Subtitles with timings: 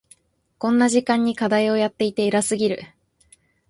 [0.57, 2.81] こんな時間に課題をやっていて偉すぎる。